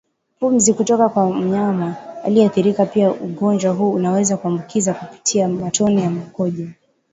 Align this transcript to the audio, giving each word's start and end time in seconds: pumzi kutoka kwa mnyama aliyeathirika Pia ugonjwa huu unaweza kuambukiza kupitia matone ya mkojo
pumzi 0.39 0.73
kutoka 0.73 1.09
kwa 1.09 1.33
mnyama 1.33 1.95
aliyeathirika 2.23 2.85
Pia 2.85 3.11
ugonjwa 3.11 3.73
huu 3.73 3.91
unaweza 3.91 4.37
kuambukiza 4.37 4.93
kupitia 4.93 5.47
matone 5.47 6.01
ya 6.01 6.09
mkojo 6.09 6.67